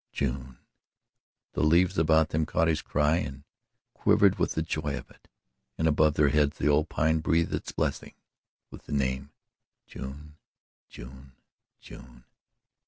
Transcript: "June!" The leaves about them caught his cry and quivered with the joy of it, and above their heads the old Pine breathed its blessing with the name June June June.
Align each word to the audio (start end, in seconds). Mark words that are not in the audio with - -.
"June!" 0.11 0.57
The 1.53 1.61
leaves 1.61 1.95
about 1.95 2.29
them 2.29 2.47
caught 2.47 2.67
his 2.67 2.81
cry 2.81 3.17
and 3.17 3.43
quivered 3.93 4.39
with 4.39 4.53
the 4.53 4.63
joy 4.63 4.97
of 4.97 5.11
it, 5.11 5.27
and 5.77 5.87
above 5.87 6.15
their 6.15 6.29
heads 6.29 6.57
the 6.57 6.67
old 6.69 6.89
Pine 6.89 7.19
breathed 7.19 7.53
its 7.53 7.71
blessing 7.71 8.15
with 8.71 8.85
the 8.87 8.93
name 8.93 9.29
June 9.85 10.37
June 10.89 11.33
June. 11.79 12.23